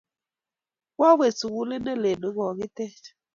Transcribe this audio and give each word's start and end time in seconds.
Kwawe 0.95 1.27
sukulit 1.37 1.81
nelel 1.83 2.19
ne 2.21 2.29
kogitech 2.35 3.03